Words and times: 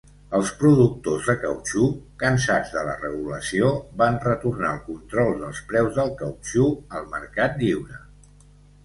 Els 0.35 0.51
productors 0.59 1.25
de 1.31 1.33
cautxú, 1.41 1.89
cansats 2.23 2.71
de 2.77 2.81
la 2.87 2.95
regulació, 3.01 3.69
van 3.99 4.17
retornar 4.23 4.71
el 4.77 4.81
control 4.87 5.29
dels 5.43 5.61
preus 5.73 5.93
del 6.01 6.11
cautxú 6.23 6.65
al 7.01 7.07
mercat 7.13 7.61
lliure. 7.65 8.01